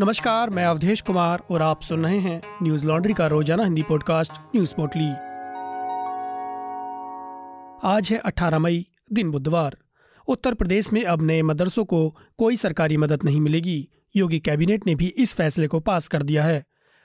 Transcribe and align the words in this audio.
नमस्कार, 0.00 0.50
मैं 0.50 0.64
अवधेश 0.64 1.00
कुमार 1.00 1.42
और 1.50 1.62
आप 1.62 1.82
सुन 1.82 2.04
रहे 2.04 2.18
हैं 2.18 2.40
न्यूज़ 2.62 2.86
लॉन्ड्री 2.86 3.14
का 3.14 3.26
रोज़ाना 3.26 3.64
हिंदी 3.64 3.82
पॉडकास्ट 3.82 4.32
न्यूज़ 4.32 4.74
पोटली 4.74 5.08
आज 7.88 8.08
है 8.12 8.18
18 8.18 8.58
मई, 8.58 8.86
दिन 9.12 9.30
बुधवार। 9.30 9.76
उत्तर 10.28 10.54
प्रदेश 10.54 10.92
में 10.92 11.04
अब 11.04 11.22
नए 11.22 11.42
मदरसों 11.42 11.84
को 11.84 12.16
कोई 12.38 12.56
सरकारी 12.56 12.96
मदद 12.96 13.22
नहीं 13.24 13.40
मिलेगी। 13.40 13.88
योगी 14.16 14.40
कैबिनेट 14.40 14.86
ने 14.86 14.94
भी 14.94 15.06
इस 15.06 15.34
फैसले 15.34 15.66
को 15.66 15.80
पास 15.80 16.08
कर 16.08 16.22
दिया 16.22 16.44
है। 16.44 16.64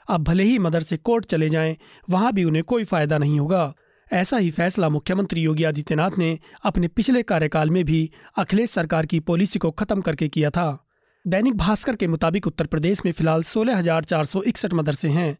अब 0.09 0.23
भले 0.23 0.43
ही 0.43 0.59
मदरसे 0.59 0.97
कोर्ट 0.97 1.25
चले 1.25 1.49
जाएँ, 1.49 1.77
वहाँ 2.09 2.33
भी 2.33 2.43
उन्हें 2.43 2.63
कोई 2.63 2.83
फ़ायदा 2.83 3.17
नहीं 3.17 3.39
होगा। 3.39 3.73
ऐसा 4.13 4.37
ही 4.37 4.51
फैसला 4.51 4.89
मुख्यमंत्री 4.89 5.41
योगी 5.41 5.63
आदित्यनाथ 5.63 6.11
ने 6.17 6.39
अपने 6.63 6.87
पिछले 6.87 7.23
कार्यकाल 7.23 7.69
में 7.69 7.85
भी 7.85 8.11
अखिलेश 8.37 8.69
सरकार 8.69 9.05
की 9.05 9.19
पॉलिसी 9.19 9.59
को 9.59 9.71
खत्म 9.71 10.01
करके 10.01 10.27
किया 10.27 10.49
था। 10.49 10.84
दैनिक 11.27 11.55
भास्कर 11.57 11.95
के 11.95 12.07
मुताबिक 12.07 12.47
उत्तर 12.47 12.65
प्रदेश 12.65 12.99
में 13.05 13.11
फ़िलहाल 13.11 13.43
सोलह 13.43 13.77
हज़ार 13.77 14.03
चार 14.03 14.25
सौ 14.25 14.41
इकसठ 14.41 14.73
मदरसे 14.73 15.09
हैं। 15.09 15.37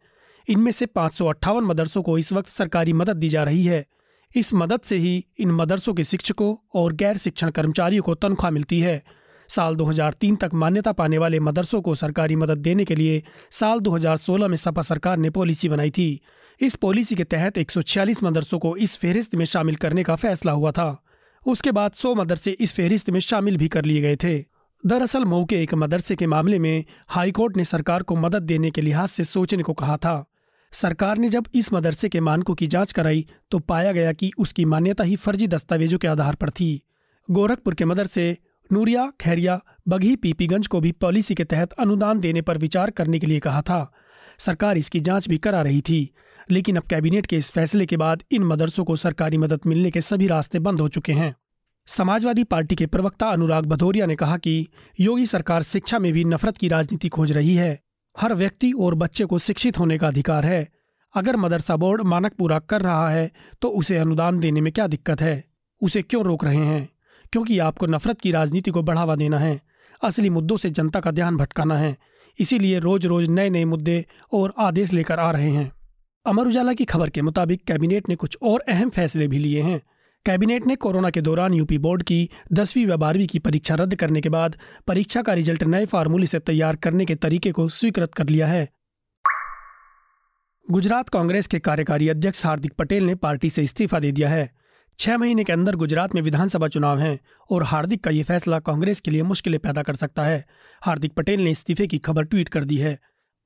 इनमें 0.48 0.72
से 0.72 0.86
पाँच 0.86 1.14
सौ 1.14 1.26
अट्ठावन 1.26 1.64
मदरसों 1.64 2.02
को 2.04 2.18
इस 2.18 2.34
वक्त 2.34 2.50
सरकारी 2.50 2.94
मदद 2.94 3.18
दी 3.18 3.30
जा 3.30 3.44
रही 3.44 3.66
है। 3.66 3.86
इस 4.36 4.54
मदद 4.54 4.80
से 4.82 4.98
ही 4.98 5.26
इन 5.40 5.52
मदरसों 5.52 5.94
के 5.94 6.04
शिक्षकों 6.04 6.56
और 6.76 6.94
गैर 6.94 7.18
शिक्षण 7.18 7.50
कर्मचारियों 7.50 8.04
को 8.04 8.16
तनख्वाह 8.16 8.52
मिलती 8.52 8.80
है। 8.80 9.04
साल 9.50 9.76
2003 9.76 10.36
तक 10.36 10.54
मान्यता 10.54 10.92
पाने 10.92 11.18
वाले 11.18 11.40
मदरसों 11.40 11.82
को 11.82 11.96
सरकारी 11.96 12.36
मदद 12.36 12.58
देने 12.58 12.86
के 12.86 12.96
लिए 12.96 13.22
साल 13.52 13.80
2016 13.80 14.48
में 14.48 14.58
सपा 14.58 14.82
सरकार 14.82 15.18
ने 15.18 15.30
पॉलिसी 15.30 15.70
बनाई 15.70 15.90
थी। 15.90 16.22
इस 16.62 16.76
पॉलिसी 16.76 17.16
के 17.16 17.24
तहत 17.24 17.58
146 17.58 18.24
मदरसों 18.24 18.60
को 18.60 18.76
इस 18.78 18.98
फहरिस्त 18.98 19.36
में 19.36 19.46
शामिल 19.46 19.76
करने 19.76 20.04
का 20.04 20.16
फैसला 20.16 20.52
हुआ 20.52 20.72
था। 20.72 20.90
उसके 21.46 21.72
बाद 21.72 21.94
100 21.94 22.16
मदरसे 22.16 22.52
इस 22.52 22.74
फहरिस्त 22.74 23.10
में 23.10 23.20
शामिल 23.20 23.58
भी 23.58 23.68
कर 23.68 23.86
लिए 23.86 24.02
गए 24.02 24.16
थे। 24.16 24.55
दरअसल 24.86 25.24
मऊ 25.26 25.46
के 25.46 25.62
एक 25.64 25.74
मदरसे 25.74 26.16
के 26.16 26.28
मामले 26.28 26.58
में 26.60 26.84
हाईकोर्ट 27.08 27.58
ने 27.58 27.64
सरकार 27.64 28.04
को 28.04 28.16
मदद 28.16 28.44
देने 28.44 28.70
के 28.72 28.82
लिहाज 28.82 29.08
से 29.08 29.24
सोचने 29.24 29.64
को 29.64 29.74
कहा 29.74 29.98
था। 29.98 30.26
सरकार 30.74 31.18
ने 31.18 31.30
जब 31.30 31.46
इस 31.54 31.72
मदरसे 31.74 32.10
के 32.10 32.20
मानकों 32.20 32.56
की 32.56 32.68
जाँच 32.68 32.92
कराई 32.92 33.26
तो 33.52 33.60
पाया 33.60 33.92
गया 33.92 34.12
कि 34.14 34.32
उसकी 34.38 34.66
मान्यता 34.66 35.04
ही 35.04 35.16
फर्जी 35.16 35.48
दस्तावेजों 35.48 35.98
के 35.98 36.08
आधार 36.08 36.36
पर 36.36 36.50
थी। 36.50 36.82
गोरखपुर 37.30 37.74
के 37.74 37.86
मदरसे 37.86 38.38
नूरिया, 38.72 39.12
खैरिया, 39.22 39.60
बघी, 39.88 40.16
पीपीगंज 40.16 40.68
को 40.68 40.80
भी 40.80 40.92
पॉलिसी 40.92 41.36
के 41.36 41.44
तहत 41.44 41.74
अनुदान 41.74 42.20
देने 42.20 42.42
पर 42.42 42.58
विचार 42.58 42.90
करने 42.90 43.20
के 43.20 43.28
लिए 43.28 43.40
कहा 43.40 43.62
था। 43.62 43.92
सरकार 44.40 44.78
इसकी 44.78 45.00
जाँच 45.00 45.30
भी 45.30 45.38
करा 45.38 45.62
रही 45.62 45.82
थी, 45.82 46.10
लेकिन 46.52 46.76
अब 46.76 46.84
कैबिनेट 46.84 47.26
के 47.26 47.38
इस 47.38 47.50
फैसले 47.50 47.86
के 47.86 47.98
बाद 47.98 48.24
इन 48.32 48.44
मदरसों 48.44 48.84
को 48.84 48.96
सरकारी 48.96 49.38
मदद 49.38 49.60
मिलने 49.66 49.92
के 49.92 50.02
सभी 50.02 50.28
रास्ते 50.28 50.60
बंद 50.60 50.82
हो 50.82 50.88
चुके 50.88 51.14
हैं। 51.14 51.36
समाजवादी 51.88 52.44
पार्टी 52.44 52.76
के 52.76 52.86
प्रवक्ता 52.86 53.28
अनुराग 53.28 53.66
भदौरिया 53.66 54.06
ने 54.06 54.16
कहा 54.16 54.38
कि 54.38 54.68
योगी 55.00 55.26
सरकार 55.26 55.64
शिक्षा 55.64 56.00
में 56.00 56.12
भी 56.14 56.24
नफरत 56.24 56.58
की 56.58 56.68
राजनीति 56.68 57.10
खोज 57.10 57.32
रही 57.32 57.56
है। 57.56 57.80
हर 58.16 58.34
व्यक्ति 58.34 58.72
और 58.72 58.96
बच्चे 58.96 59.26
को 59.26 59.38
शिक्षित 59.38 59.80
होने 59.80 59.98
का 59.98 60.08
अधिकार 60.08 60.46
है। 60.46 60.68
अगर 61.16 61.36
मदरसा 61.36 61.76
बोर्ड 61.76 62.02
मानक 62.02 62.34
पूरा 62.34 62.60
कर 62.60 62.82
रहा 62.82 63.10
है 63.10 63.32
तो 63.62 63.70
उसे 63.70 63.98
अनुदान 63.98 64.40
देने 64.40 64.62
में 64.62 64.72
क्या 64.74 64.88
दिक्कत 64.88 65.22
है? 65.22 65.44
उसे 65.82 66.02
क्यों 66.02 66.24
रोक 66.24 66.44
रहे 66.44 66.58
हैं? 66.58 66.90
क्योंकि 67.32 67.60
आपको 67.60 67.86
नफरत 67.86 68.22
की 68.22 68.32
राजनीति 68.32 68.72
को 68.72 68.84
बढ़ावा 68.84 69.16
देना 69.16 69.40
है। 69.40 69.60
असली 70.04 70.30
मुद्दों 70.30 70.58
से 70.58 70.70
जनता 70.70 71.00
का 71.00 71.12
ध्यान 71.12 71.38
भटकाना 71.38 71.78
है। 71.78 71.96
इसीलिए 72.40 72.80
रोज 72.80 73.06
रोज 73.06 73.30
नए 73.30 73.50
नए 73.50 73.66
मुद्दे 73.66 74.06
और 74.34 74.54
आदेश 74.58 74.94
लेकर 74.94 75.20
आ 75.20 75.32
रहे 75.32 75.52
हैं। 75.52 75.72
अमर 76.26 76.48
उजाला 76.48 76.74
की 76.74 76.86
खबर 76.86 77.10
के 77.10 77.22
मुताबिक 77.22 77.64
कैबिनेट 77.64 78.10
ने 78.10 78.16
कुछ 78.16 78.38
और 78.42 78.64
अहम 78.70 78.90
फैसले 78.90 79.28
भी 79.28 79.38
लिए 79.38 79.62
हैं। 79.62 79.82
कैबिनेट 80.26 80.66
ने 80.68 80.76
कोरोना 80.76 81.10
के 81.10 81.22
दौरान 81.22 81.54
यूपी 81.54 81.78
बोर्ड 81.78 82.04
की 82.04 82.30
दसवीं 82.54 82.86
व 82.86 82.96
बारहवीं 82.98 83.28
की 83.28 83.40
परीक्षा 83.40 83.76
रद्द 83.76 83.96
करने 83.96 84.22
के 84.22 84.30
बाद 84.30 84.56
परीक्षा 84.88 85.22
का 85.22 85.34
रिज़ल्ट 85.34 85.64
नए 85.64 85.86
फार्मूले 85.86 86.26
से 86.26 86.40
तैयार 86.40 86.76
करने 86.76 87.06
के 87.06 87.16
तरीके 87.16 87.52
को 87.52 87.68
स्वीकृत 87.70 88.14
कर 88.14 88.30
लिया 88.30 88.48
है। 88.48 88.68
गुजरात 90.72 91.10
कांग्रेस 91.10 91.48
के 91.48 91.60
कार्यकारी 91.60 92.10
अध्यक्ष 92.10 92.46
हार्दिक 92.46 92.74
पटेल 92.74 93.04
ने 93.04 93.16
पार्टी 93.16 93.50
से 93.50 93.64
इस्तीफा 93.64 94.00
दे 94.00 94.12
दिया 94.12 94.30
है। 94.30 94.50
छह 95.00 95.18
महीने 95.18 95.44
के 95.44 95.54
अंदर 95.54 95.76
गुजरात 95.76 96.16
में 96.16 96.22
विधानसभा 96.22 96.68
चुनाव 96.68 97.00
हैं 97.00 97.20
और 97.50 97.64
हार्दिक 97.64 98.04
का 98.04 98.12
यह 98.12 98.24
फैसला 98.24 98.60
कांग्रेस 98.60 99.00
के 99.00 99.12
लिए 99.12 99.24
मुश्किलें 99.24 99.60
पैदा 99.60 99.84
कर 99.84 99.96
सकता 99.96 100.24
है। 100.24 100.44
हार्दिक 100.82 101.14
पटेल 101.14 101.42
ने 101.42 101.52
इस्तीफे 101.52 101.88
की 101.88 101.98
खबर 101.98 102.24
ट्वीट 102.24 102.50
कर 102.50 102.64
दी 102.64 102.78
है। 102.78 102.98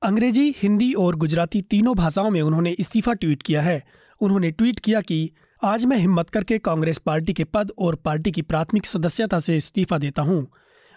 अंग्रेज़ी, 0.02 0.54
हिंदी 0.62 0.92
और 0.92 1.16
गुजराती 1.16 1.62
तीनों 1.62 1.94
भाषाओं 1.94 2.30
में 2.30 2.40
उन्होंने 2.42 2.70
इस्तीफा 2.70 3.12
ट्वीट 3.12 3.42
किया 3.42 3.62
है। 3.62 3.82
उन्होंने 4.20 4.50
ट्वीट 4.50 4.78
किया 4.78 5.00
कि 5.00 5.30
आज 5.64 5.84
मैं 5.84 5.96
हिम्मत 5.96 6.30
करके 6.30 6.58
कांग्रेस 6.58 6.98
पार्टी 6.98 7.32
के 7.32 7.44
पद 7.44 7.72
और 7.78 7.94
पार्टी 7.94 8.30
की 8.30 8.42
प्राथमिक 8.42 8.86
सदस्यता 8.86 9.38
से 9.38 9.56
इस्तीफा 9.56 9.98
देता 9.98 10.22
हूँ। 10.22 10.46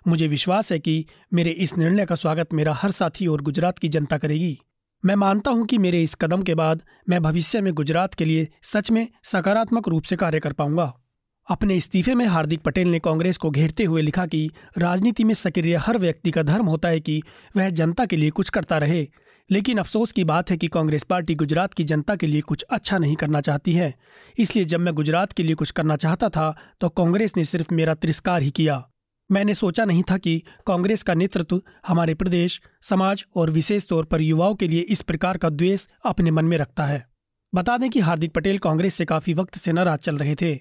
मुझे 0.08 0.28
विश्वास 0.28 0.72
है 0.72 0.80
कि 0.80 1.06
मेरे 1.34 1.50
इस 1.50 1.78
निर्णय 1.78 2.06
का 2.06 2.16
स्वागत 2.16 2.54
मेरा 2.54 2.74
हर 2.74 2.92
साथी 2.92 3.28
और 3.28 3.42
गुजरात 3.42 3.80
की 3.80 3.90
जनता 3.90 4.18
करेगी। 4.18 4.58
मैं 5.06 5.16
मानता 5.16 5.52
हूँ 5.52 5.66
कि 5.66 5.78
मेरे 5.78 6.04
इस 6.04 6.16
कदम 6.16 6.42
के 6.42 6.56
बाद 6.56 6.84
मैं 7.10 7.22
भविष्य 7.22 7.62
में 7.62 7.74
गुजरात 7.74 8.14
के 8.14 8.26
लिए 8.26 8.48
सच 8.64 8.92
में 8.92 9.08
सकारात्मक 9.24 9.88
रूप 9.88 10.04
से 10.04 10.16
कार्य 10.16 10.40
कर 10.40 10.54
पाऊँगा। 10.54 10.94
अपने 11.48 11.76
इस्तीफे 11.76 12.16
में 12.16 12.26
हार्दिक 12.26 12.62
पटेल 12.62 12.88
ने 12.88 13.00
कांग्रेस 13.00 13.38
को 13.38 13.50
घेरते 13.50 13.84
हुए 13.84 14.02
लिखा 14.02 14.26
कि 14.26 14.50
राजनीति 14.78 15.24
में 15.24 15.34
सक्रिय 15.34 15.76
हर 15.76 15.98
व्यक्ति 15.98 16.32
का 16.32 16.44
धर्म 16.44 16.66
होता 16.66 16.88
है 16.88 17.00
कि 17.00 17.22
वह 17.58 17.70
जनता 17.70 18.06
के 18.06 18.16
लिए 18.16 18.30
कुछ 18.30 18.50
करता 18.50 18.78
रहे। 18.78 19.08
लेकिन 19.50 19.78
अफसोस 19.78 20.12
की 20.12 20.24
बात 20.24 20.52
है 20.52 20.58
कि 20.58 20.68
कांग्रेस 20.68 21.04
पार्टी 21.04 21.36
गुजरात 21.36 21.74
की 21.74 21.84
जनता 21.84 22.16
के 22.16 22.28
लिए 22.28 22.42
कुछ 22.42 22.64
अच्छा 22.64 22.98
नहीं 22.98 23.16
करना 23.16 23.42
चाहती 23.42 23.74
है। 23.74 23.94
इसलिए 24.38 24.66
जब 24.66 24.80
मैं 24.80 24.94
गुजरात 24.94 25.34
के 25.34 25.44
लिए 25.44 25.56
कुछ 25.56 25.72
करना 25.72 25.96
चाहता 25.96 26.30
था 26.30 26.56
तो 26.82 26.90
कांग्रेस 26.90 27.38
ने 27.38 27.44
सिर्फ़ 27.44 27.74
मेरा 27.74 27.94
तिरस्कार 27.94 28.42
ही 28.42 28.52
किया। 28.52 28.84
मैंने 29.30 29.54
सोचा 29.54 29.86
नहीं 29.86 30.04
था 30.04 30.18
कि 30.18 30.42
कांग्रेस 30.68 31.04
का 31.04 31.14
नेतृत्व 31.14 31.62
हमारे 31.88 32.14
प्रदेश, 32.14 32.62
समाज 32.82 33.26
और 33.36 33.52
विशेष 33.52 33.88
तौर 33.88 34.06
पर 34.06 34.22
युवाओं 34.22 34.56
के 34.56 34.68
लिए 34.68 34.80
इस 34.80 35.02
प्रकार 35.02 35.38
का 35.38 35.50
द्वेष 35.50 35.86
अपने 36.06 36.32
मन 36.32 36.46
में 36.46 36.58
रखता 36.58 36.86
है। 36.86 37.06
बता 37.54 37.78
दें 37.78 37.90
कि 37.90 38.00
हार्दिक 38.00 38.34
पटेल 38.34 38.58
कांग्रेस 38.58 38.94
से 38.94 39.06
काफ़ी 39.06 39.34
वक्त 39.34 39.58
से 39.58 39.72
नाराज़ 39.72 40.00
चल 40.00 40.18
रहे 40.18 40.36
थे। 40.36 40.54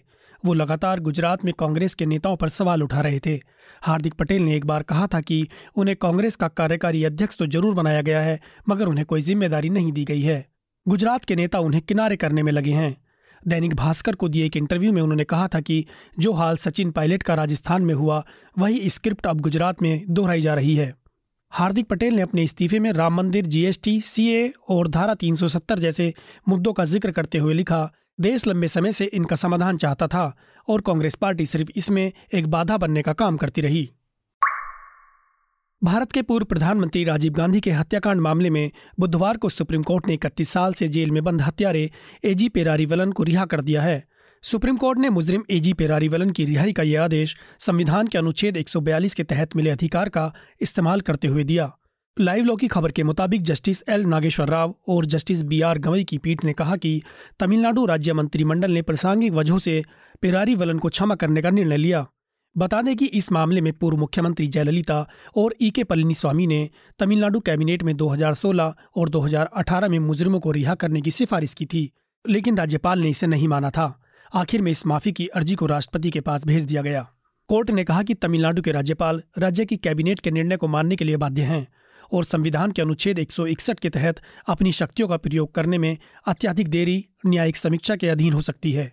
वो 0.45 0.55
लगातार 0.55 1.01
गुजरात 1.01 1.45
में 1.45 1.53
कांग्रेस 1.55 1.95
के 1.95 2.07
नेताओं 2.07 2.37
पर 2.37 2.49
सवाल 2.49 2.83
उठा 2.83 3.01
रहे 3.01 3.21
थे। 3.27 3.39
हार्दिक 3.83 4.15
पटेल 4.15 4.43
ने 4.43 4.57
एक 4.57 4.65
बार 4.67 4.83
कहा 4.83 5.07
था 5.07 5.21
कि 5.21 5.47
उन्हें 5.77 5.97
कांग्रेस 5.97 6.37
का 6.37 6.49
कार्यकारी 6.51 7.05
अध्यक्ष 7.05 7.37
तो 7.37 7.47
ज़रूर 7.47 7.75
बनाया 7.75 8.03
गया 8.03 8.21
है, 8.21 8.41
मगर 8.69 8.87
उन्हें 8.87 9.07
कोई 9.07 9.21
ज़िम्मेदारी 9.21 9.71
नहीं 9.71 9.93
दी 9.93 10.05
गई 10.05 10.23
है। 10.23 10.45
गुजरात 10.87 11.25
के 11.25 11.37
नेता 11.37 11.59
उन्हें 11.61 11.83
किनारे 11.83 12.17
करने 12.17 12.43
में 12.43 12.53
लगे 12.53 12.73
हैं। 12.73 12.97
दैनिक 13.43 13.75
भास्कर 13.75 14.15
को 14.15 14.29
दिए 14.29 14.47
एक 14.47 14.57
इंटरव्यू 14.57 14.93
में 14.93 15.01
उन्होंने 15.03 15.25
कहा 15.25 15.47
था 15.49 15.61
कि 15.61 15.85
जो 16.19 16.33
हाल 16.33 16.57
सचिन 16.57 16.91
पायलट 16.91 17.23
का 17.23 17.35
राजस्थान 17.35 17.83
में 17.83 17.95
हुआ, 17.95 18.23
वही 18.57 18.91
स्क्रिप्ट 18.91 19.27
अब 19.27 19.41
गुजरात 19.41 19.83
में 19.83 20.05
दोहराई 20.09 20.41
जा 20.41 20.55
रही 20.55 20.75
है। 20.75 20.95
हार्दिक 21.53 21.87
पटेल 21.87 22.15
ने 22.15 22.23
अपने 22.23 22.43
इस्तीफे 22.43 22.79
में 22.79 22.93
राम 22.93 23.15
मंदिर 23.15 23.47
जीएसटी 23.47 24.01
सीए 24.01 24.53
और 24.69 24.89
धारा 24.89 25.15
370 25.15 25.79
जैसे 25.79 26.13
मुद्दों 26.47 26.73
का 26.73 26.85
ज़िक्र 26.85 27.11
करते 27.11 27.39
हुए 27.39 27.55
लिखा 27.55 27.83
देश 28.21 28.47
लंबे 28.47 28.69
समय 28.69 28.93
से 28.93 29.05
इनका 29.05 29.37
समाधान 29.37 29.77
चाहता 29.77 30.07
था 30.07 30.37
और 30.69 30.81
कांग्रेस 30.81 31.15
पार्टी 31.15 31.47
सिर्फ़ 31.47 31.71
इसमें 31.77 32.13
एक 32.35 32.47
बाधा 32.47 32.77
बनने 32.77 33.03
का 33.03 33.13
काम 33.13 33.37
करती 33.37 33.61
रही। 33.61 33.91
भारत 35.85 36.13
के 36.13 36.23
पूर्व 36.23 36.47
प्रधानमंत्री 36.47 37.05
राजीव 37.05 37.33
गांधी 37.33 37.61
के 37.61 37.71
हत्याकांड 37.71 38.21
मामले 38.21 38.51
में 38.51 38.71
बुधवार 39.01 39.37
को 39.37 39.49
सुप्रीम 39.49 39.83
कोर्ट 39.83 40.07
ने 40.07 40.15
इकतीस 40.15 40.49
साल 40.49 40.73
से 40.73 40.89
जेल 40.89 41.11
में 41.11 41.25
बंद 41.25 41.43
हत्यारे 41.43 41.91
एजी 42.25 42.49
पेरारीवलन 42.49 43.13
को 43.13 43.23
रिहा 43.23 43.45
कर 43.45 43.61
दिया 43.61 43.83
है। 43.83 44.09
सुप्रीम 44.43 44.77
कोर्ट 44.77 44.99
ने 44.99 45.11
मुजरिम 45.11 45.45
एजी 45.51 45.73
पेरारीवलन 45.73 46.31
की 46.31 46.45
रिहाई 46.45 46.73
का 46.73 46.83
यह 46.83 47.05
आदेश 47.05 47.37
संविधान 47.59 48.07
के 48.07 48.19
अनुच्छेद 48.19 48.57
142 48.57 49.15
के 49.15 49.25
तहत 49.25 49.57
मिले 49.57 49.71
अधिकार 49.71 50.09
का 50.09 50.35
इस्तेमाल 50.61 51.01
करते 51.01 51.29
हुए 51.29 51.45
दिया। 51.45 51.79
लाइव 52.21 52.45
लॉ 52.45 52.57
की 52.57 52.69
खबर 52.69 52.93
के 52.93 53.03
मुताबिक 53.03 53.43
जस्टिस 53.43 53.83
एल 53.89 54.05
नागेश्वर 54.05 54.49
राव 54.49 54.75
और 54.89 55.07
जस्टिस 55.07 55.43
बी 55.43 55.61
आर 55.61 55.79
गवई 55.79 56.05
की 56.05 56.19
पीठ 56.19 56.45
ने 56.45 56.53
कहा 56.53 56.77
कि 56.77 57.03
तमिलनाडु 57.41 57.87
राज्य 57.87 58.13
मंत्रिमंडल 58.13 58.71
ने 58.71 58.83
प्रासंगिक 58.83 59.33
वजहों 59.33 59.59
से 59.59 59.85
पेरारी 60.23 60.55
वलन 60.55 60.79
को 60.79 60.89
क्षमा 60.89 61.15
करने 61.15 61.43
का 61.43 61.51
निर्णय 61.51 61.77
लिया। 61.77 62.07
बता 62.57 62.83
दें 62.83 62.97
कि 62.97 63.07
इस 63.07 63.33
मामले 63.33 63.61
में 63.61 63.73
पूर्व 63.73 63.97
मुख्यमंत्री 63.97 64.47
जयललिता 64.47 65.09
और 65.37 65.55
ई 65.63 65.71
के 65.71 65.85
पलनीस्वामी 65.85 66.47
ने 66.47 66.71
तमिलनाडु 66.99 67.41
कैबिनेट 67.41 67.83
में 67.83 67.97
2016 67.97 68.75
और 68.97 69.09
2018 69.09 69.89
में 69.89 69.99
मुजरिमों 69.99 70.41
को 70.41 70.51
रिहा 70.51 70.75
करने 70.75 71.01
की 71.01 71.11
सिफारिश 71.11 71.55
की 71.55 71.67
थी, 71.67 71.93
लेकिन 72.29 72.57
राज्यपाल 72.57 73.01
ने 73.01 73.09
इसे 73.09 73.27
नहीं 73.27 73.49
माना 73.49 73.71
था। 73.71 74.03
आखिर 74.35 74.63
में 74.63 74.73
इस 74.73 74.87
माफ़ी 74.87 75.13
की 75.13 75.27
अर्जी 75.27 75.55
को 75.55 75.67
राष्ट्रपति 75.67 76.11
के 76.11 76.21
पास 76.21 76.47
भेज 76.47 76.63
दिया 76.63 76.83
गया। 76.83 77.11
कोर्ट 77.49 77.71
ने 77.71 77.85
कहा 77.85 78.03
कि 78.03 78.15
तमिलनाडु 78.15 78.63
के 78.63 78.73
राज्यपाल 78.73 79.23
राज्य 79.39 79.65
की 79.65 79.77
कैबिनेट 79.77 80.21
के 80.21 80.31
निर्णय 80.31 80.57
को 80.57 80.69
मानने 80.69 80.97
के 80.97 81.05
लिए 81.05 81.17
बाध्य 81.17 81.43
हैं। 81.43 81.69
और 82.13 82.25
संविधान 82.25 82.71
के 82.71 82.83
अनुच्छेद 82.83 83.19
161 83.19 83.79
के 83.79 83.91
तहत 83.91 84.21
अपनी 84.47 84.73
शक्तियों 84.73 85.09
का 85.09 85.17
प्रयोग 85.17 85.55
करने 85.55 85.79
में 85.79 85.97
अत्याधिक 86.27 86.69
देरी 86.69 87.05
न्यायिक 87.27 87.57
समीक्षा 87.57 87.97
के 87.97 88.09
अधीन 88.09 88.33
हो 88.33 88.41
सकती 88.41 88.73
है। 88.73 88.93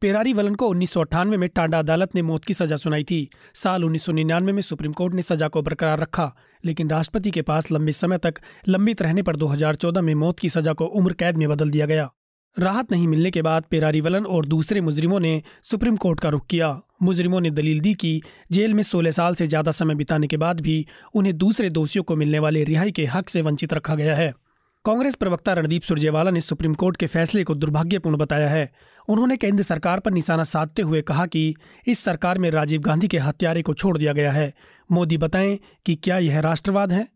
पेरारी 0.00 0.32
वलन 0.32 0.54
को 0.54 0.68
उन्नीस 0.68 0.90
सौ 0.90 1.00
अट्ठानवे 1.00 1.36
में 1.36 1.48
टांडा 1.48 1.78
अदालत 1.78 2.14
ने 2.14 2.22
मौत 2.22 2.44
की 2.44 2.54
सजा 2.54 2.76
सुनाई 2.76 3.04
थी। 3.04 3.28
साल 3.54 3.84
उन्नीस 3.84 4.02
सौ 4.02 4.12
निन्यानवे 4.12 4.52
में 4.52 4.62
सुप्रीम 4.62 4.92
कोर्ट 4.92 5.14
ने 5.14 5.22
सजा 5.22 5.48
को 5.48 5.62
बरकरार 5.62 5.98
रखा, 5.98 6.36
लेकिन 6.64 6.90
राष्ट्रपति 6.90 7.30
के 7.30 7.42
पास 7.42 7.72
लंबे 7.72 7.92
समय 7.92 8.18
तक 8.18 8.34
लंबित 8.68 9.02
रहने 9.02 9.22
पर 9.22 9.36
2014 9.36 10.02
में 10.02 10.14
मौत 10.14 10.38
की 10.38 10.48
सजा 10.48 10.72
को 10.72 10.84
उम्र 10.84 11.12
कैद 11.12 11.36
में 11.36 11.48
बदल 11.48 11.70
दिया 11.70 11.86
गया। 11.86 12.10
राहत 12.58 12.92
नहीं 12.92 13.08
मिलने 13.08 13.30
के 13.30 13.42
बाद 13.42 13.64
पेरारी 13.70 14.00
वलन 14.00 14.26
और 14.26 14.46
दूसरे 14.46 14.80
मुजरिमों 14.80 15.20
ने 15.20 15.42
सुप्रीम 15.62 15.96
कोर्ट 15.96 16.20
का 16.20 16.28
रुख 16.28 16.46
किया। 16.46 16.80
मुजरिमों 17.02 17.40
ने 17.40 17.50
दलील 17.50 17.80
दी 17.80 17.94
कि 17.94 18.22
जेल 18.52 18.74
में 18.74 18.82
16 18.82 19.10
साल 19.10 19.34
से 19.34 19.46
ज़्यादा 19.46 19.70
समय 19.70 19.94
बिताने 19.94 20.26
के 20.26 20.36
बाद 20.36 20.60
भी 20.60 20.86
उन्हें 21.14 21.36
दूसरे 21.36 21.70
दोषियों 21.70 22.04
को 22.04 22.16
मिलने 22.16 22.38
वाले 22.38 22.64
रिहाई 22.64 22.92
के 22.92 23.06
हक 23.06 23.28
से 23.28 23.42
वंचित 23.42 23.74
रखा 23.74 23.94
गया 23.94 24.16
है। 24.16 24.34
कांग्रेस 24.84 25.14
प्रवक्ता 25.14 25.52
रणदीप 25.52 25.82
सुरजेवाला 25.82 26.30
ने 26.30 26.40
सुप्रीम 26.40 26.74
कोर्ट 26.74 26.96
के 26.96 27.06
फैसले 27.06 27.44
को 27.44 27.54
दुर्भाग्यपूर्ण 27.54 28.16
बताया 28.16 28.48
है। 28.48 28.72
उन्होंने 29.08 29.36
केंद्र 29.36 29.62
सरकार 29.62 30.00
पर 30.00 30.10
निशाना 30.10 30.42
साधते 30.42 30.82
हुए 30.82 31.02
कहा 31.02 31.26
कि 31.26 31.54
इस 31.86 31.98
सरकार 31.98 32.38
में 32.38 32.50
राजीव 32.50 32.80
गांधी 32.80 33.08
के 33.08 33.18
हत्यारे 33.18 33.62
को 33.62 33.74
छोड़ 33.74 33.98
दिया 33.98 34.12
गया 34.12 34.32
है। 34.32 34.54
मोदी 34.92 35.18
बताएँ 35.18 35.58
कि 35.86 35.94
क्या 35.94 36.18
यह 36.18 36.40
राष्ट्रवाद 36.40 36.92
है? 36.92 37.08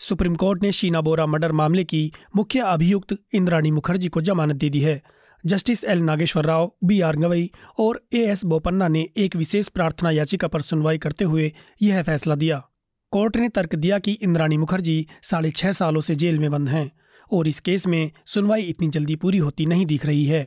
सुप्रीम 0.00 0.34
कोर्ट 0.34 0.62
ने 0.62 0.72
शीना 0.72 1.00
बोरा 1.00 1.26
मर्डर 1.26 1.52
मामले 1.52 1.84
की 1.84 2.12
मुख्य 2.36 2.60
अभियुक्त 2.60 3.18
इंद्राणी 3.34 3.70
मुखर्जी 3.70 4.08
को 4.08 4.20
जमानत 4.20 4.56
दे 4.56 4.70
दी 4.70 4.80
है। 4.80 5.02
Justice 5.46 5.84
L. 5.84 5.98
Nageswara 5.98 6.44
Rao, 6.44 6.72
B. 6.84 7.00
R. 7.00 7.16
Gavai 7.16 7.50
और 7.78 8.06
ए. 8.12 8.18
एस. 8.18 8.44
बोपन्ना 8.44 8.88
ने 8.88 9.08
एक 9.16 9.36
विशेष 9.36 9.68
प्रार्थना 9.68 10.10
याचिका 10.10 10.48
पर 10.48 10.60
सुनवाई 10.60 10.98
करते 10.98 11.24
हुए 11.24 11.52
यह 11.82 12.02
फैसला 12.02 12.34
दिया। 12.34 12.68
कोर्ट 13.10 13.36
ने 13.36 13.48
तर्क 13.48 13.74
दिया 13.74 13.98
कि 13.98 14.12
इंद्राणी 14.12 14.56
मुखर्जी 14.56 15.06
साढ़े 15.22 15.50
छह 15.50 15.72
सालों 15.72 16.00
से 16.00 16.14
जेल 16.14 16.38
में 16.38 16.50
बंद 16.50 16.68
हैं 16.68 16.92
और 17.32 17.48
इस 17.48 17.60
केस 17.60 17.86
में 17.86 18.10
सुनवाई 18.26 18.62
इतनी 18.62 18.88
जल्दी 18.88 19.16
पूरी 19.16 19.38
होती 19.38 19.66
नहीं 19.66 19.86
दिख 19.86 20.06
रही 20.06 20.24
है। 20.24 20.46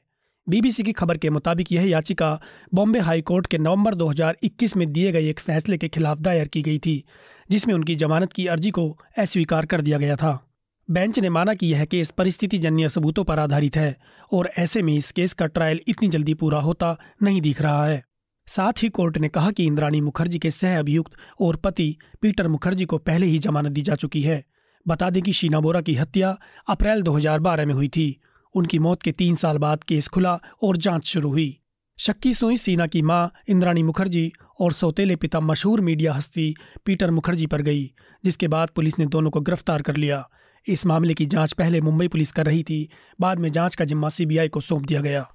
बीबीसी 0.49 0.83
की 0.83 0.91
खबर 0.91 1.17
के 1.17 1.29
मुताबिक 1.29 1.71
यह 1.71 1.89
याचिका 1.89 2.41
बॉम्बे 2.73 2.99
हाई 2.99 3.21
कोर्ट 3.21 3.47
के 3.47 3.57
नवंबर 3.57 3.95
2021 3.95 4.77
में 4.77 4.93
दिए 4.93 5.11
गए 5.11 5.29
एक 5.29 5.39
फैसले 5.39 5.77
के 5.77 5.87
खिलाफ 5.87 6.19
दायर 6.19 6.47
की 6.47 6.61
गई 6.61 6.79
थी, 6.79 7.03
जिसमें 7.49 7.75
उनकी 7.75 7.95
जमानत 7.95 8.33
की 8.33 8.47
अर्जी 8.47 8.71
को 8.71 8.99
अस्वीकार 9.17 9.65
कर 9.65 9.81
दिया 9.81 9.97
गया 9.97 10.15
था। 10.15 10.50
बेंच 10.91 11.19
ने 11.19 11.29
माना 11.29 11.53
कि 11.53 11.67
यह 11.67 11.85
केस 11.85 12.11
परिस्थिति 12.11 12.57
जन्य 12.57 12.89
सबूतों 12.89 13.23
पर 13.23 13.39
आधारित 13.39 13.75
है 13.75 13.97
और 14.33 14.51
ऐसे 14.57 14.81
में 14.81 14.95
इस 14.95 15.11
केस 15.11 15.33
का 15.33 15.45
ट्रायल 15.45 15.79
इतनी 15.87 16.09
जल्दी 16.09 16.33
पूरा 16.33 16.59
होता 16.59 16.97
नहीं 17.23 17.41
दिख 17.41 17.61
रहा 17.61 17.85
है। 17.85 18.03
साथ 18.47 18.73
ही 18.83 18.89
कोर्ट 18.89 19.17
ने 19.17 19.29
कहा 19.29 19.51
कि 19.51 19.65
इंद्राणी 19.65 20.01
मुखर्जी 20.01 20.39
के 20.39 20.51
सह 20.51 20.79
अभियुक्त 20.79 21.11
और 21.41 21.55
पति 21.55 21.97
पीटर 22.21 22.47
मुखर्जी 22.47 22.85
को 22.85 22.97
पहले 22.97 23.25
ही 23.25 23.39
जमानत 23.39 23.71
दी 23.71 23.81
जा 23.81 23.95
चुकी 23.95 24.21
है। 24.21 24.45
बता 24.87 25.09
दें 25.09 25.23
कि 25.23 25.33
शीना 25.33 25.59
बोरा 25.59 25.81
की 25.81 25.95
हत्या 25.95 26.37
अप्रैल 26.67 27.01
2012 27.01 27.65
में 27.65 27.73
हुई 27.73 27.87
थी। 27.87 28.21
उनकी 28.55 28.79
मौत 28.79 29.01
के 29.01 29.11
तीन 29.11 29.35
साल 29.35 29.57
बाद 29.57 29.83
केस 29.83 30.07
खुला 30.07 30.39
और 30.63 30.77
जाँच 30.77 31.05
शुरू 31.05 31.29
हुई। 31.29 31.59
शक्की 31.97 32.33
सुई 32.33 32.57
सीना 32.57 32.87
की 32.87 33.01
माँ 33.01 33.31
इंद्राणी 33.47 33.83
मुखर्जी 33.83 34.31
और 34.59 34.73
सौतेले 34.73 35.15
पिता 35.15 35.39
मशहूर 35.39 35.81
मीडिया 35.81 36.13
हस्ती 36.13 36.55
पीटर 36.85 37.11
मुखर्जी 37.11 37.45
पर 37.45 37.61
गई, 37.61 37.91
जिसके 38.25 38.47
बाद 38.47 38.69
पुलिस 38.69 38.99
ने 38.99 39.05
दोनों 39.05 39.31
को 39.31 39.41
गिरफ़्तार 39.41 39.81
कर 39.81 39.95
लिया। 39.95 40.29
इस 40.67 40.85
मामले 40.85 41.13
की 41.13 41.25
जाँच 41.25 41.53
पहले 41.53 41.81
मुंबई 41.81 42.07
पुलिस 42.07 42.31
कर 42.31 42.45
रही 42.45 42.63
थी। 42.63 42.89
बाद 43.21 43.39
में 43.39 43.51
जाँच 43.51 43.75
का 43.75 43.85
जिम्मा 43.85 44.09
सीबीआई 44.09 44.47
को 44.47 44.61
सौंप 44.61 44.85
दिया 44.85 45.01
गया। 45.01 45.29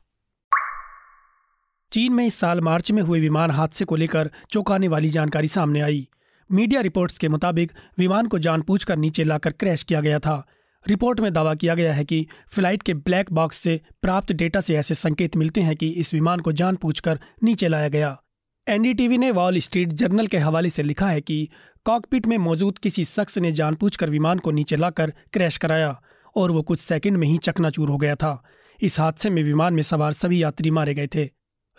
चीन 1.93 2.13
में 2.13 2.27
इस 2.27 2.35
साल 2.35 2.61
मार्च 2.61 2.93
में 2.93 3.03
हुए 3.03 3.21
विमान 3.21 3.51
हादसे 3.51 3.85
को 3.85 3.97
लेकर 3.97 4.31
चौंकाने 4.51 4.89
वाली 4.89 5.09
जानकारी 5.09 5.49
सामने 5.49 5.81
आई। 5.81 6.09
मीडिया 6.53 6.81
रिपोर्ट्स 6.81 7.19
के 7.19 7.29
मुताबिक 7.29 7.73
विमान 7.99 8.27
को 8.27 8.39
जानबूझकर 8.39 8.97
नीचे 8.97 9.25
लाकर 9.25 9.53
क्रैश 9.53 9.83
किया 9.83 10.01
गया 10.01 10.19
था। 10.19 10.47
रिपोर्ट 10.89 11.21
में 11.21 11.33
दावा 11.33 11.55
किया 11.55 11.75
गया 11.75 11.95
है 11.95 12.05
कि 12.05 12.27
फ़्लाइट 12.49 12.83
के 12.83 12.95
ब्लैक 12.95 13.33
बॉक्स 13.33 13.57
से 13.57 13.81
प्राप्त 14.03 14.33
डेटा 14.33 14.61
से 14.61 14.77
ऐसे 14.77 14.95
संकेत 14.95 15.37
मिलते 15.37 15.61
हैं 15.61 15.77
कि 15.77 15.89
इस 15.89 16.15
विमान 16.15 16.41
को 16.41 16.53
जानबूझकर 16.53 17.21
नीचे 17.43 17.69
लाया 17.69 17.89
गया। 17.89 18.23
एनडीटीवी 18.69 19.19
ने 19.19 19.31
वॉल 19.31 19.59
स्ट्रीट 19.59 19.89
जर्नल 19.89 20.27
के 20.27 20.39
हवाले 20.39 20.71
से 20.71 20.83
लिखा 20.83 21.09
है 21.09 21.21
कि 21.21 21.49
कॉकपिट 21.85 22.27
में 22.27 22.39
मौजूद 22.39 22.79
किसी 22.79 23.05
शख्स 23.05 23.39
ने 23.39 23.53
जानबूझकर 23.53 24.11
विमान 24.11 24.39
को 24.39 24.51
नीचे 24.51 24.77
लाकर 24.77 25.13
क्रैश 25.33 25.57
कराया 25.57 26.01
और 26.37 26.51
वो 26.51 26.63
कुछ 26.63 26.81
सेकंड 26.81 27.17
में 27.17 27.27
ही 27.29 27.39
चकनाचूर 27.39 27.89
हो 27.89 27.97
गया 27.97 28.15
था। 28.15 28.43
इस 28.83 29.01
हादसे 29.01 29.31
में 29.31 29.43
विमान 29.43 29.75
में 29.75 29.83
सवार 29.83 30.13
सभी 30.13 30.43
यात्री 30.43 30.71
मारे 30.71 30.95
गए 30.95 31.07
थे। 31.07 31.25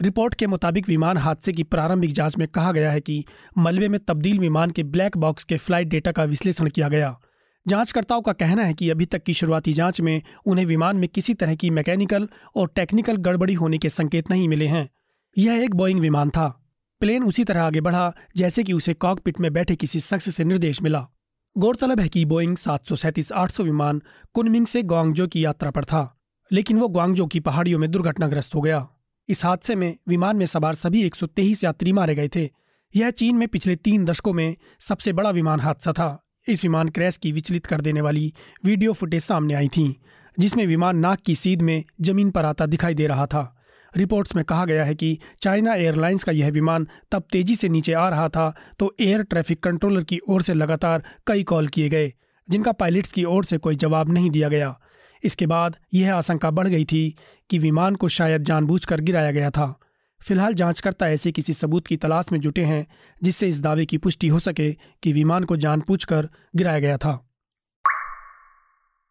रिपोर्ट 0.02 0.34
के 0.34 0.48
मुताबिक 0.48 0.88
विमान 0.90 1.18
हादसे 1.18 1.52
की 1.52 1.64
प्रारंभिक 1.64 2.12
जाँच 2.12 2.38
में 2.38 2.48
कहा 2.48 2.72
गया 2.72 2.92
है 2.92 3.02
कि 3.02 3.24
मलबे 3.58 3.88
में 3.88 4.00
तब्दील 4.00 4.40
विमान 4.40 4.72
के 4.72 4.84
ब्लैक 4.84 5.18
बॉक्स 5.18 5.44
के 5.44 5.58
फ़्लाइट 5.58 5.88
डेटा 5.88 6.12
का 6.12 6.24
विश्लेषण 6.24 6.70
किया 6.70 6.90
गया। 6.90 7.20
जांचकर्ताओं 7.68 8.22
का 8.22 8.34
कहना 8.34 8.64
है 8.64 8.74
कि 8.74 8.90
अभी 8.90 9.06
तक 9.06 9.24
की 9.24 9.34
शुरुआती 9.34 9.74
जाँच 9.74 10.02
में 10.02 10.22
उन्हें 10.46 10.66
विमान 10.66 10.98
में 10.98 11.10
किसी 11.10 11.34
तरह 11.34 11.56
की 11.56 11.70
मैकेनिकल 11.70 12.30
और 12.56 12.72
टेक्निकल 12.76 13.18
गड़बड़ी 13.18 13.54
होने 13.54 13.78
के 13.78 13.90
संकेत 13.90 14.32
नहीं 14.32 14.48
मिले 14.48 14.68
हैं। 14.68 14.90
यह 15.38 15.54
एक 15.54 15.76
बोइंग 15.76 16.00
विमान 16.00 16.30
था। 16.30 16.64
प्लेन 17.02 17.24
उसी 17.24 17.44
तरह 17.44 17.64
आगे 17.64 17.82
बढ़ा, 17.82 18.14
जैसे 18.38 18.64
कि 18.64 18.74
उसे 18.74 18.94
कॉकपिट 18.96 19.40
में 19.40 19.52
बैठे 19.54 19.76
किसी 19.76 20.00
शख्स 20.00 20.36
से 20.36 20.44
निर्देश 20.44 20.82
मिला। 20.82 21.08
गौरतलब 21.56 22.00
है 22.00 22.08
कि 22.10 22.24
बोइंग 22.26 22.56
सात 22.58 22.86
सौ 22.86 22.96
सैंतीस 22.96 23.32
आठ 23.32 23.52
सौ 23.52 23.64
विमान 23.64 24.02
कुनमिंग 24.36 24.66
से 24.66 24.82
ग्वांगजो 24.84 25.28
की 25.28 25.44
यात्रा 25.46 25.72
पर 25.72 25.86
था, 25.86 26.20
लेकिन 26.52 26.78
वो 26.78 26.88
ग्वांगजो 26.88 27.26
की 27.26 27.40
पहाड़ियों 27.40 27.80
में 27.80 27.90
दुर्घटनाग्रस्त 27.92 28.56
हो 28.56 28.62
गया। 28.62 28.88
इस 29.30 29.44
हादसे 29.46 29.76
में 29.76 29.96
विमान 30.08 30.38
में 30.38 30.46
सवार 30.46 30.76
सभी 30.76 31.04
एक 31.04 31.16
सौ 31.16 31.28
तेईस 31.28 31.64
यात्री 31.64 31.94
मारे 31.94 32.16
गए 32.16 32.30
थे। 32.36 32.50
यह 32.94 33.10
चीन 33.12 33.36
में 33.36 33.48
पिछले 33.48 33.76
तीन 33.78 34.06
दशकों 34.06 34.34
में 34.34 34.56
सबसे 34.80 35.14
बड़ा 35.14 35.30
विमान 35.30 35.60
हादसा 35.60 35.94
था। 35.94 36.18
इस 36.48 36.64
विमान 36.64 36.90
क्रैश 36.90 37.18
की 37.18 37.32
विचलित 37.32 37.66
कर 37.66 37.82
देने 37.82 38.02
वाली 38.02 38.34
वीडियो 38.66 38.94
फुटेज 38.94 39.24
सामने 39.24 39.54
आई 39.54 39.68
थी, 39.68 39.96
जिसमें 40.38 40.66
विमान 40.68 40.98
नाक 40.98 41.22
की 41.22 41.36
सीध 41.36 41.62
में 41.62 41.84
ज़मीन 42.02 42.32
पर 42.32 42.46
आता 42.46 42.66
दिखाई 42.66 42.94
दे 42.94 43.08
रहा 43.08 43.26
था। 43.26 43.54
रिपोर्ट्स 43.96 44.36
में 44.36 44.44
कहा 44.46 44.66
गया 44.66 44.84
है 44.86 44.96
कि 44.96 45.18
चाइना 45.42 45.74
एयरलाइंस 45.76 46.24
का 46.24 46.32
यह 46.32 46.52
विमान 46.52 46.88
तब 47.12 47.24
तेज़ी 47.32 47.56
से 47.56 47.70
नीचे 47.70 47.94
आ 47.94 48.08
रहा 48.10 48.30
था 48.30 48.54
तो 48.80 48.96
एयर 49.00 49.24
ट्रैफ़िक 49.24 49.64
कंट्रोलर 49.64 50.04
की 50.04 50.20
ओर 50.30 50.42
से 50.42 50.54
लगातार 50.54 51.04
कई 51.28 51.44
कॉल 51.44 51.68
किए 51.68 51.90
गए, 51.90 52.14
जिनका 52.50 52.72
पायलट्स 52.72 53.12
की 53.12 53.24
ओर 53.24 53.46
से 53.46 53.58
कोई 53.58 53.76
जवाब 53.76 54.10
नहीं 54.10 54.30
दिया 54.30 54.50
गया। 54.50 54.78
इसके 55.24 55.46
बाद 55.46 55.76
यह 55.94 56.16
आशंका 56.16 56.52
बढ़ 56.52 56.68
गई 56.68 56.86
थी 56.86 57.16
कि 57.50 57.60
विमान 57.60 57.96
को 57.96 58.08
शायद 58.08 58.44
जानबूझकर 58.44 59.02
गिराया 59.02 59.32
गया 59.32 59.50
था। 59.50 59.80
फ़िलहाल 60.22 60.54
जांचकर्ता 60.54 61.08
ऐसे 61.10 61.32
किसी 61.32 61.54
सबूत 61.54 61.88
की 61.88 61.98
तलाश 61.98 62.32
में 62.32 62.40
जुटे 62.40 62.64
हैं, 62.64 62.86
जिससे 63.24 63.48
इस 63.48 63.62
दावे 63.62 63.86
की 63.86 63.98
पुष्टि 63.98 64.28
हो 64.28 64.40
सके 64.40 64.72
कि 65.04 65.14
विमान 65.14 65.44
को 65.44 65.58
जानबूझकर 65.58 66.30
गिराया 66.56 66.80
गया 66.80 66.98
था। 66.98 67.27